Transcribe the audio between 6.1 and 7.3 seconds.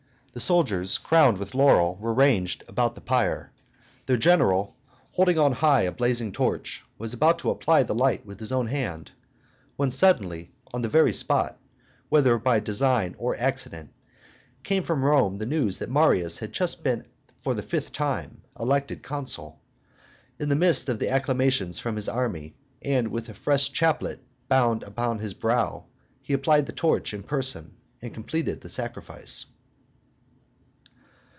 torch, was